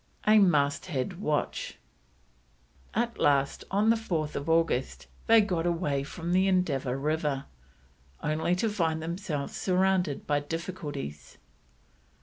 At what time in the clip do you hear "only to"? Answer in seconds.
8.23-8.67